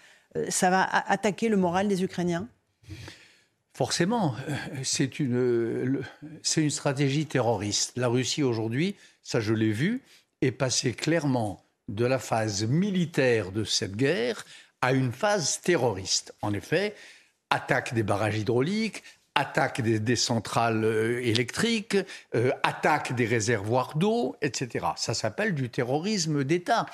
ça 0.50 0.70
va 0.70 0.84
attaquer 0.84 1.50
le 1.50 1.58
moral 1.58 1.88
des 1.88 2.04
Ukrainiens? 2.04 2.48
Forcément, 3.74 4.36
c'est 4.84 5.20
une, 5.20 6.02
c'est 6.42 6.64
une 6.64 6.70
stratégie 6.70 7.26
terroriste. 7.26 7.94
La 7.96 8.08
Russie 8.08 8.44
aujourd'hui, 8.44 8.96
ça 9.24 9.40
je 9.40 9.54
l'ai 9.54 9.72
vu, 9.72 10.02
est 10.42 10.52
passé 10.52 10.94
clairement 10.94 11.64
de 11.88 12.06
la 12.06 12.20
phase 12.20 12.64
militaire 12.66 13.52
de 13.52 13.64
cette 13.64 13.96
guerre 13.96 14.46
à 14.82 14.94
une 14.94 15.12
phase 15.12 15.62
terroriste. 15.62 16.34
En 16.42 16.54
effet, 16.54 16.96
attaque 17.50 17.94
des 17.94 18.04
barrages 18.04 18.38
hydrauliques, 18.38 19.04
attaque 19.36 19.82
des, 19.82 20.16
centrales 20.16 20.84
euh, 20.84 21.22
électriques, 21.24 21.98
euh, 22.36 22.52
attaque 22.64 23.14
des 23.14 23.26
réservoirs 23.26 23.98
d'eau, 23.98 24.36
etc. 24.42 24.88
Ça 24.96 25.14
s'appelle 25.14 25.54
du 25.54 25.70
terrorisme 25.70 26.44
d'État. 26.44 26.88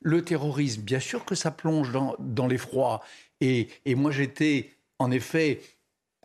Le 0.00 0.22
terrorisme, 0.22 0.82
bien 0.82 1.00
sûr 1.00 1.24
que 1.24 1.34
ça 1.34 1.50
plonge 1.50 1.92
dans, 1.92 2.46
l'effroi. 2.46 3.02
Et, 3.40 3.68
et 3.84 3.94
moi, 3.94 4.10
j'étais 4.10 4.70
en 4.98 5.10
effet 5.10 5.60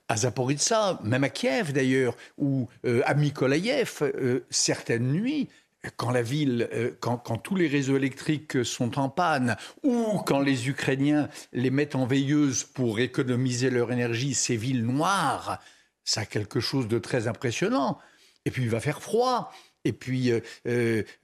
à 0.07 0.17
Zaporizhzhia, 0.17 0.99
même 1.03 1.23
à 1.23 1.29
Kiev 1.29 1.71
d'ailleurs, 1.71 2.15
ou 2.37 2.67
euh, 2.85 3.01
à 3.05 3.13
Mykolaïev, 3.13 4.43
certaines 4.49 5.11
nuits, 5.11 5.49
quand 5.97 6.11
la 6.11 6.21
ville, 6.21 6.69
euh, 6.73 6.91
quand, 6.99 7.17
tous 7.37 7.55
les 7.55 7.67
réseaux 7.67 7.97
électriques 7.97 8.63
sont 8.63 8.99
en 8.99 9.09
panne, 9.09 9.55
ou 9.83 10.19
quand 10.25 10.39
les 10.39 10.69
Ukrainiens 10.69 11.29
les 11.53 11.71
mettent 11.71 11.95
en 11.95 12.05
veilleuse 12.05 12.63
pour 12.63 12.99
économiser 12.99 13.69
leur 13.69 13.91
énergie, 13.91 14.33
ces 14.33 14.55
villes 14.55 14.85
noires, 14.85 15.59
ça 16.03 16.21
a 16.21 16.25
quelque 16.25 16.59
chose 16.59 16.87
de 16.87 16.99
très 16.99 17.27
impressionnant. 17.27 17.97
Et 18.45 18.51
puis 18.51 18.63
il 18.63 18.69
va 18.69 18.79
faire 18.79 19.01
froid. 19.01 19.51
Et 19.83 19.93
puis, 19.93 20.29
euh, 20.29 20.41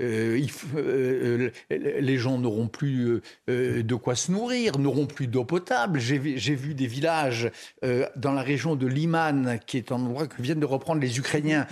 euh, 0.02 1.50
les 1.70 2.18
gens 2.18 2.40
n'auront 2.40 2.68
plus 2.68 3.22
de 3.48 3.96
quoi 3.96 4.16
se 4.16 4.32
nourrir, 4.32 4.80
n'auront 4.80 5.06
plus 5.06 5.28
d'eau 5.28 5.46
potable. 5.46 6.00
J'ai 6.00 6.18
vu 6.18 6.74
des 6.74 6.88
villages 6.88 7.52
dans 7.84 8.32
la 8.32 8.42
région 8.42 8.76
de 8.76 8.88
Liman, 8.88 9.60
qui 9.68 9.78
est 9.78 9.92
un 9.92 9.98
endroit 9.98 10.26
que 10.26 10.42
viennent 10.42 10.60
de 10.60 10.66
reprendre 10.66 11.00
les 11.00 11.20
Ukrainiens, 11.20 11.68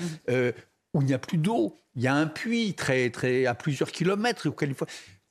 où 0.96 1.04
il 1.04 1.06
n'y 1.06 1.14
a 1.14 1.20
plus 1.20 1.38
d'eau 1.38 1.80
il 1.96 2.04
y 2.04 2.08
a 2.08 2.14
un 2.14 2.28
puits 2.28 2.74
très, 2.74 3.10
très, 3.10 3.46
à 3.46 3.56
plusieurs 3.56 3.92
kilomètres. 3.92 4.48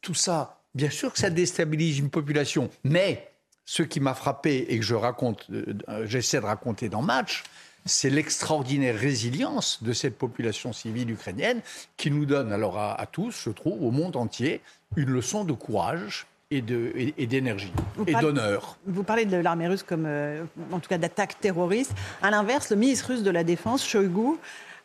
Tout 0.00 0.14
ça, 0.14 0.60
bien 0.74 0.90
sûr 0.90 1.12
que 1.12 1.18
ça 1.18 1.30
déstabilise 1.30 1.98
une 1.98 2.10
population. 2.10 2.70
Mais 2.84 3.30
ce 3.64 3.82
qui 3.82 4.00
m'a 4.00 4.14
frappé 4.14 4.66
et 4.68 4.78
que 4.78 4.84
je 4.84 4.94
raconte, 4.94 5.46
euh, 5.50 6.06
j'essaie 6.06 6.40
de 6.40 6.46
raconter 6.46 6.88
dans 6.88 7.02
Match, 7.02 7.44
c'est 7.86 8.08
l'extraordinaire 8.08 8.98
résilience 8.98 9.82
de 9.82 9.92
cette 9.92 10.16
population 10.16 10.72
civile 10.72 11.10
ukrainienne 11.10 11.60
qui 11.98 12.10
nous 12.10 12.24
donne 12.24 12.50
alors 12.50 12.78
à, 12.78 13.06
tous, 13.10 13.42
je 13.44 13.50
trouve, 13.50 13.82
au 13.82 13.90
monde 13.90 14.16
entier, 14.16 14.62
une 14.96 15.10
leçon 15.10 15.44
de 15.44 15.52
courage 15.52 16.26
et 16.50 16.62
d'énergie 16.62 17.72
et, 18.06 18.14
d'honneur. 18.14 18.78
Vous 18.86 19.02
parlez 19.02 19.26
de 19.26 19.36
l'armée 19.36 19.68
russe 19.68 19.82
comme, 19.82 20.04
euh, 20.06 20.44
en 20.72 20.78
tout 20.78 20.88
cas, 20.88 20.98
d'attaque 20.98 21.38
terroriste. 21.40 21.92
À 22.22 22.30
l'inverse, 22.30 22.70
le 22.70 22.76
ministre 22.76 23.12
russe 23.12 23.22
de 23.22 23.30
la 23.30 23.44
Défense, 23.44 23.86
Shoigu, 23.86 24.38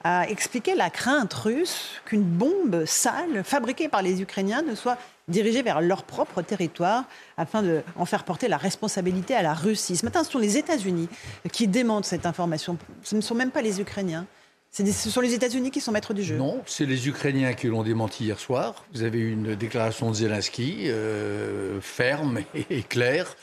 a 0.03 0.29
expliqué 0.29 0.75
la 0.75 0.89
crainte 0.89 1.33
russe 1.33 2.01
qu'une 2.05 2.23
bombe 2.23 2.85
sale 2.85 3.43
fabriquée 3.43 3.89
par 3.89 4.01
les 4.01 4.21
Ukrainiens 4.21 4.61
ne 4.61 4.75
soit 4.75 4.97
dirigée 5.27 5.61
vers 5.61 5.81
leur 5.81 6.03
propre 6.03 6.41
territoire 6.41 7.03
afin 7.37 7.63
d'en 7.63 8.05
faire 8.05 8.23
porter 8.23 8.47
la 8.47 8.57
responsabilité 8.57 9.35
à 9.35 9.41
la 9.41 9.53
Russie. 9.53 9.97
Ce 9.97 10.05
matin, 10.05 10.23
ce 10.23 10.31
sont 10.31 10.39
les 10.39 10.57
États-Unis 10.57 11.09
qui 11.51 11.67
démentent 11.67 12.05
cette 12.05 12.25
information. 12.25 12.77
Ce 13.03 13.15
ne 13.15 13.21
sont 13.21 13.35
même 13.35 13.51
pas 13.51 13.61
les 13.61 13.81
Ukrainiens. 13.81 14.25
ce 14.71 15.09
sont 15.09 15.21
les 15.21 15.33
États-Unis 15.33 15.69
qui 15.69 15.81
sont 15.81 15.91
maîtres 15.91 16.13
du 16.13 16.23
jeu. 16.23 16.37
Non, 16.37 16.61
c'est 16.65 16.85
les 16.85 17.07
Ukrainiens 17.07 17.53
qui 17.53 17.67
l'ont 17.67 17.83
démenti 17.83 18.23
hier 18.23 18.39
soir. 18.39 18.85
Vous 18.93 19.03
avez 19.03 19.19
eu 19.19 19.33
une 19.33 19.55
déclaration 19.55 20.09
de 20.09 20.15
Zelensky 20.15 20.85
euh, 20.87 21.79
ferme 21.81 22.39
et 22.69 22.83
claire. 22.83 23.35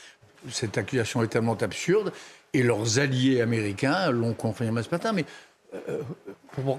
Cette 0.51 0.77
accusation 0.77 1.23
est 1.23 1.27
tellement 1.27 1.55
absurde. 1.55 2.11
Et 2.53 2.63
leurs 2.63 2.97
alliés 2.97 3.41
américains 3.41 4.09
l'ont 4.09 4.33
confirmé 4.33 4.81
ce 4.81 4.89
matin. 4.89 5.11
Mais 5.11 5.25
euh, 5.73 6.01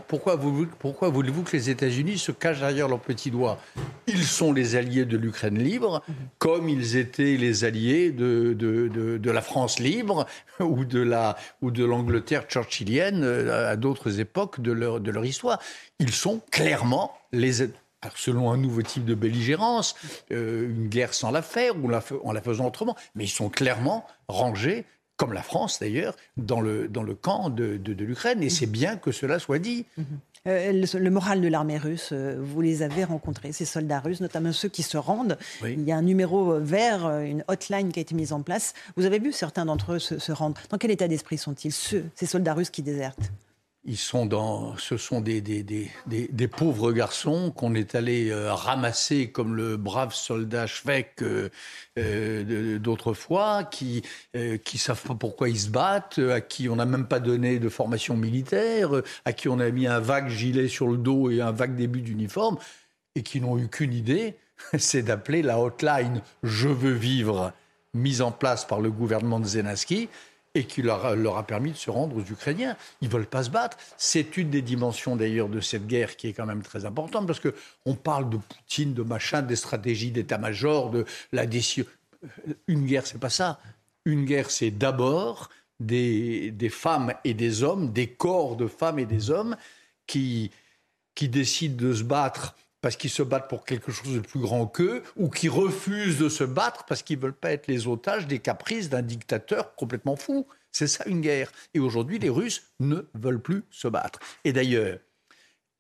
pourquoi, 0.09 0.37
voulez-vous 0.37 1.43
que 1.43 1.57
les 1.57 1.71
États-Unis 1.71 2.19
se 2.19 2.33
cachent 2.33 2.61
derrière 2.61 2.89
leurs 2.89 3.01
petits 3.01 3.31
doigts? 3.31 3.59
Ils 4.07 4.25
sont 4.25 4.53
les 4.53 4.77
alliés 4.77 5.05
de 5.05 5.17
l'Ukraine 5.17 5.59
libre, 5.59 6.03
comme 6.39 6.69
ils 6.69 6.97
étaient 6.97 7.37
les 7.37 7.65
alliés 7.65 8.11
de, 8.11 9.31
la 9.31 9.43
France 9.43 9.79
libre 9.79 10.27
ou 10.61 10.85
de, 10.85 11.85
l'Angleterre 11.85 12.47
churchillienne 12.49 13.23
euh, 13.23 13.73
à 13.73 13.77
d'autres 13.77 14.21
époques 14.21 14.61
de 14.61 14.73
leur, 14.73 15.25
histoire. 15.25 15.61
Ils 15.99 16.13
sont 16.13 16.41
clairement 16.51 17.13
les 17.33 17.69
selon 18.15 18.53
un 18.53 18.57
nouveau 18.57 18.83
type 18.83 19.05
de 19.05 19.15
belligérance, 19.15 19.97
euh, 20.31 20.71
une 20.71 20.89
guerre 20.89 21.15
sans 21.15 21.33
la 21.33 21.43
faire 21.43 21.75
ou 21.77 21.91
en 21.93 22.33
la 22.33 22.41
faisant 22.41 22.67
autrement, 22.67 22.97
mais 23.17 23.25
ils 23.25 23.29
sont 23.29 23.49
clairement 23.49 24.07
rangés 24.29 24.87
comme 25.19 25.35
la 25.35 25.43
France 25.43 25.81
d'ailleurs, 25.81 26.17
dans 26.39 26.63
le, 26.63 26.89
dans 26.89 27.03
le 27.03 27.15
camp 27.15 27.51
de, 27.51 27.77
de, 27.77 28.05
l'Ukraine. 28.05 28.43
Et 28.43 28.49
c'est 28.49 28.67
bien 28.67 28.97
que 28.97 29.13
cela 29.13 29.39
soit 29.39 29.59
dit. 29.59 29.85
Euh, 30.47 30.73
le, 30.73 31.11
moral 31.11 31.41
de 31.41 31.49
l'armée 31.49 31.77
russe, 31.77 32.11
euh, 32.13 32.37
vous 32.41 32.61
les 32.61 32.83
avez 32.83 33.03
rencontrés, 33.03 33.53
ces 33.53 33.65
soldats 33.65 33.99
russes, 33.99 34.21
notamment 34.21 34.53
ceux 34.53 34.69
qui 34.69 34.85
se 34.85 34.97
rendent. 34.97 35.37
Il 35.65 35.83
y 35.83 35.93
a 35.93 35.97
un 35.97 36.03
numéro 36.03 36.59
vert, 36.61 37.05
euh, 37.05 37.23
une 37.23 37.45
hotline 37.49 37.91
qui 37.91 37.99
a 37.99 38.03
été 38.03 38.15
mise 38.15 38.33
en 38.33 38.43
place. 38.43 38.75
Vous 38.97 39.05
avez 39.05 39.19
vu 39.19 39.33
certains 39.33 39.67
d'entre 39.67 39.95
eux 39.95 39.99
se, 39.99 40.21
se 40.21 40.31
rendre. 40.31 40.57
Dans 40.71 40.79
quel 40.79 40.93
état 40.93 41.09
d'esprit 41.09 41.37
sont-ils, 41.37 41.73
ceux, 41.73 42.05
ces 42.15 42.27
soldats 42.27 42.55
russes 42.55 42.71
qui 42.71 42.83
désertent? 42.83 43.33
Ils 43.85 43.97
sont 43.97 44.27
dans, 44.27 44.77
ce 44.77 44.97
sont 44.97 45.21
des, 45.21 45.41
des, 45.41 45.63
des, 45.63 45.91
des, 46.07 46.49
pauvres 46.49 46.93
garçons 46.93 47.51
qu'on 47.51 47.75
est 47.75 47.95
allé 47.95 48.31
euh, 48.31 48.53
ramasser 48.53 49.31
comme 49.31 49.55
le 49.55 49.77
brave 49.77 50.15
soldat 50.15 50.67
Schweck 50.67 51.23
euh, 51.23 51.49
euh, 51.99 52.79
d'autrefois, 52.79 53.65
qui 53.65 54.03
qui 54.65 54.79
savent 54.79 55.03
pas 55.03 55.15
pourquoi 55.15 55.49
ils 55.49 55.59
se 55.59 55.71
battent, 55.71 56.19
à 56.19 56.41
qui 56.41 56.69
on 56.69 56.77
n'a 56.77 56.87
même 56.87 57.07
pas 57.07 57.21
donné 57.21 57.59
de 57.59 57.69
formation 57.69 58.17
militaire, 58.17 58.91
à 59.25 59.33
qui 59.33 59.49
on 59.49 59.59
a 59.59 59.71
mis 59.71 59.87
un 59.87 60.01
vague 60.01 60.29
gilet 60.29 60.69
sur 60.69 60.89
le 60.89 60.97
dos 60.97 61.31
et 61.31 61.41
un 61.41 61.53
vague 61.53 61.75
début 61.75 62.03
d'uniforme, 62.03 62.59
et 63.15 63.23
qui 63.23 63.41
n'ont 63.41 63.59
eu 63.59 63.69
qu'une 63.69 63.93
idée, 63.93 64.37
c'est 64.79 65.03
d'appeler 65.03 65.43
la 65.43 65.59
hotline 65.59 66.23
Je 66.43 66.69
veux 66.69 66.93
vivre, 66.93 67.53
mise 67.95 68.23
en 68.23 68.33
place 68.33 68.65
par 68.65 68.81
le 68.81 68.91
gouvernement 68.91 69.41
de 69.41 69.47
Zelensky, 69.47 70.09
et 70.59 70.65
qui 70.65 70.83
leur 70.83 71.07
a, 71.07 71.43
permis 71.45 71.71
de 71.71 71.77
se 71.77 71.91
rendre 71.91 72.17
aux 72.17 72.33
Ukrainiens. 72.33 72.77
Ils 73.01 73.09
veulent 73.09 73.27
pas 73.27 73.45
se 73.45 73.51
battre. 73.51 73.77
C'est 73.97 74.37
une 74.37 74.51
des 74.51 74.61
dimensions 74.61 75.15
d'ailleurs 75.15 75.49
de 75.49 75.61
cette 75.61 75.87
guerre 75.87 76.17
qui 76.17 76.29
est 76.29 76.33
quand 76.33 76.47
même 76.47 76.63
très 76.63 76.85
importante 76.85 77.27
parce 77.27 77.39
que 77.39 77.55
on 77.87 77.95
parle 77.95 78.29
de 78.29 78.37
Poutine, 78.37 78.93
de 78.93 79.03
machin, 79.03 79.43
des 79.43 79.57
stratégies 79.57 80.11
d'état-major, 80.11 80.91
de 80.91 81.05
la 81.33 81.47
décision. 81.47 81.85
Une 82.67 82.87
guerre, 82.87 83.07
c'est 83.07 83.21
pas 83.21 83.31
ça. 83.31 83.61
Une 84.05 84.25
guerre, 84.25 84.51
c'est 84.51 84.73
d'abord 84.73 85.49
des, 85.79 86.51
des, 86.51 86.71
femmes 86.71 87.15
et 87.23 87.35
des 87.35 87.63
hommes, 87.63 87.93
des 87.93 88.09
corps 88.09 88.57
de 88.57 88.67
femmes 88.67 88.99
et 88.99 89.07
des 89.07 89.31
hommes 89.31 89.57
qui, 90.09 90.51
qui 91.15 91.29
décident 91.29 91.77
de 91.77 91.93
se 91.93 92.03
battre 92.03 92.57
parce 92.81 92.97
qu'ils 92.97 93.11
se 93.11 93.23
battent 93.23 93.49
pour 93.49 93.65
quelque 93.65 93.91
chose 93.91 94.15
de 94.15 94.21
plus 94.21 94.41
grand 94.41 94.67
qu'eux, 94.67 95.03
ou 95.17 95.29
qui 95.29 95.49
refusent 95.49 96.19
de 96.19 96.29
se 96.29 96.45
battre 96.45 96.85
parce 96.85 97.03
qu'ils 97.03 97.17
ne 97.19 97.23
veulent 97.23 97.33
pas 97.33 97.53
être 97.53 97.67
les 97.67 97.87
otages 97.87 98.27
des 98.27 98.39
caprices 98.39 98.89
d'un 98.89 99.03
dictateur 99.03 99.75
complètement 99.75 100.17
fou. 100.17 100.47
C'est 100.71 100.87
ça 100.87 101.05
une 101.07 101.21
guerre. 101.21 101.51
Et 101.75 101.81
aujourd'hui, 101.81 102.19
les 102.19 102.29
Russes 102.29 102.63
ne 102.79 103.09
veulent 103.15 103.43
plus 103.43 103.65
se 103.71 103.89
battre. 103.89 104.21
Et 104.45 104.53
d'ailleurs, 104.53 104.99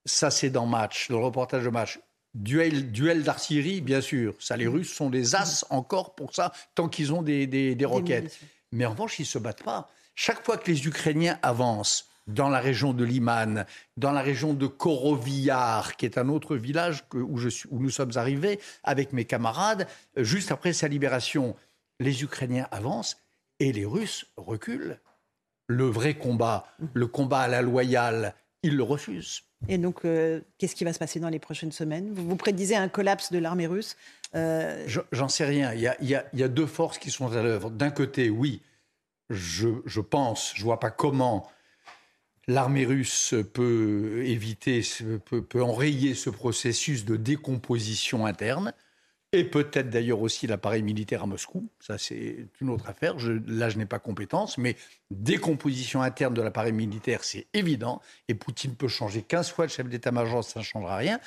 ça 0.04 0.30
c'est 0.30 0.50
dans 0.50 0.66
match, 0.66 1.08
dans 1.08 1.18
le 1.18 1.24
reportage 1.24 1.64
de 1.64 1.70
match. 1.70 2.00
Duel, 2.34 2.92
duel 2.92 3.22
d'artillerie, 3.22 3.80
bien 3.80 4.00
sûr. 4.00 4.34
Ça, 4.38 4.56
les 4.56 4.66
Russes 4.66 4.92
sont 4.92 5.10
des 5.10 5.34
as 5.34 5.64
encore 5.70 6.14
pour 6.14 6.34
ça, 6.34 6.52
tant 6.74 6.88
qu'ils 6.88 7.12
ont 7.12 7.22
des, 7.22 7.46
des, 7.46 7.74
des 7.74 7.84
roquettes. 7.84 8.38
Mais 8.70 8.84
en 8.84 8.90
revanche, 8.90 9.18
ils 9.18 9.22
ne 9.22 9.26
se 9.26 9.38
battent 9.38 9.62
pas. 9.62 9.90
Chaque 10.14 10.44
fois 10.44 10.58
que 10.58 10.70
les 10.70 10.86
Ukrainiens 10.86 11.38
avancent 11.42 12.08
dans 12.28 12.48
la 12.48 12.60
région 12.60 12.92
de 12.92 13.04
Liman, 13.04 13.64
dans 13.96 14.12
la 14.12 14.20
région 14.20 14.54
de 14.54 14.66
Koroviar, 14.66 15.96
qui 15.96 16.04
est 16.04 16.18
un 16.18 16.28
autre 16.28 16.56
village 16.56 17.04
où, 17.14 17.38
je 17.38 17.48
suis, 17.48 17.68
où 17.72 17.80
nous 17.80 17.90
sommes 17.90 18.12
arrivés 18.14 18.60
avec 18.84 19.12
mes 19.12 19.24
camarades, 19.24 19.88
juste 20.16 20.52
après 20.52 20.72
sa 20.72 20.88
libération, 20.88 21.56
les 21.98 22.22
Ukrainiens 22.22 22.68
avancent 22.70 23.16
et 23.58 23.72
les 23.72 23.84
Russes 23.84 24.26
reculent. 24.36 25.00
Le 25.66 25.84
vrai 25.84 26.14
combat, 26.14 26.66
le 26.94 27.06
combat 27.06 27.40
à 27.40 27.48
la 27.48 27.60
loyale, 27.60 28.34
ils 28.62 28.76
le 28.76 28.82
refusent. 28.82 29.42
Et 29.68 29.76
donc, 29.76 30.04
euh, 30.04 30.40
qu'est-ce 30.58 30.74
qui 30.74 30.84
va 30.84 30.92
se 30.92 30.98
passer 30.98 31.20
dans 31.20 31.28
les 31.28 31.38
prochaines 31.38 31.72
semaines? 31.72 32.12
Vous, 32.12 32.26
vous 32.26 32.36
prédisez 32.36 32.76
un 32.76 32.88
collapse 32.88 33.32
de 33.32 33.38
l'armée 33.38 33.66
russe 33.66 33.96
euh... 34.34 34.86
J'en 35.10 35.28
sais 35.28 35.44
rien. 35.44 35.72
Il 35.74 35.80
y, 35.80 35.86
a, 35.86 35.96
il, 36.00 36.08
y 36.08 36.14
a, 36.14 36.24
il 36.32 36.38
y, 36.38 36.42
a, 36.42 36.48
deux 36.48 36.66
forces 36.66 36.98
qui 36.98 37.10
sont 37.10 37.32
à 37.32 37.42
l'œuvre. 37.42 37.70
D'un 37.70 37.90
côté, 37.90 38.30
oui, 38.30 38.62
je, 39.30 39.68
je 39.84 40.00
pense, 40.00 40.52
je 40.54 40.60
ne 40.60 40.64
vois 40.64 40.80
pas 40.80 40.90
comment 40.90 41.50
l'armée 42.48 42.86
russe 42.86 43.34
peut 43.52 44.24
éviter, 44.24 44.82
peut, 45.26 45.62
enrayer 45.62 46.14
ce 46.14 46.30
processus 46.30 47.04
de 47.04 47.16
décomposition 47.16 48.26
interne, 48.26 48.72
et 49.32 49.44
peut-être 49.44 49.90
d'ailleurs 49.90 50.22
aussi 50.22 50.46
l'appareil 50.46 50.82
militaire 50.82 51.22
à 51.22 51.26
Moscou. 51.26 51.68
Ça, 51.80 51.98
c'est 51.98 52.46
une 52.62 52.70
autre 52.70 52.88
affaire. 52.88 53.14
Là, 53.46 53.68
je 53.68 53.76
n'ai 53.76 53.84
pas 53.84 53.98
compétence, 53.98 54.56
mais 54.56 54.74
décomposition 55.10 56.00
interne 56.00 56.32
de 56.32 56.40
l'appareil 56.40 56.72
militaire, 56.72 57.22
c'est 57.22 57.46
évident. 57.52 58.00
Et 58.28 58.34
Poutine 58.34 58.74
peut 58.74 58.88
changer 58.88 59.20
15 59.20 59.50
fois 59.50 59.66
le 59.66 59.70
chef 59.70 59.86
d'état-major, 59.86 60.42
ça 60.42 60.60
ne 60.60 60.64
changera 60.64 60.96
rien. 60.96 61.20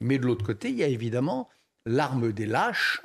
Mais 0.00 0.18
de 0.18 0.26
l'autre 0.26 0.46
côté, 0.46 0.70
il 0.70 0.76
y 0.76 0.84
a 0.84 0.86
évidemment 0.86 1.48
l'arme 1.84 2.32
des 2.32 2.46
lâches, 2.46 3.02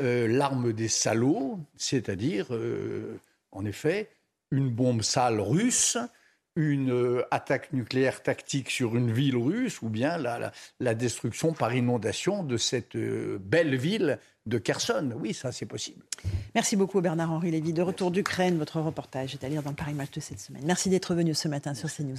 euh, 0.00 0.28
l'arme 0.28 0.72
des 0.72 0.88
salauds, 0.88 1.58
c'est-à-dire, 1.76 2.46
euh, 2.52 3.18
en 3.50 3.64
effet, 3.64 4.08
une 4.52 4.70
bombe 4.70 5.02
sale 5.02 5.40
russe 5.40 5.98
une 6.58 6.90
euh, 6.90 7.22
attaque 7.30 7.72
nucléaire 7.72 8.20
tactique 8.20 8.68
sur 8.68 8.96
une 8.96 9.12
ville 9.12 9.36
russe 9.36 9.80
ou 9.80 9.88
bien 9.88 10.18
la, 10.18 10.94
destruction 10.94 11.52
par 11.52 11.72
inondation 11.72 12.42
de 12.42 12.56
cette 12.56 12.96
euh, 12.96 13.38
belle 13.40 13.76
ville 13.76 14.18
de 14.46 14.58
Kherson. 14.58 15.12
Oui, 15.20 15.34
ça 15.34 15.52
c'est 15.52 15.66
possible. 15.66 16.02
Merci 16.56 16.74
beaucoup 16.74 17.00
Bernard-Henri 17.00 17.52
Lévy. 17.52 17.72
De 17.72 17.82
retour 17.82 18.10
d'Ukraine, 18.10 18.58
votre 18.58 18.80
reportage 18.80 19.34
est 19.34 19.44
à 19.44 19.48
lire 19.48 19.62
dans 19.62 19.72
Paris 19.72 19.94
Match 19.94 20.10
de 20.10 20.20
cette 20.20 20.40
semaine. 20.40 20.62
Merci 20.66 20.90
d'être 20.90 21.14
venu 21.14 21.32
ce 21.32 21.46
matin 21.46 21.74
sur 21.74 21.88
CNews. 21.88 22.18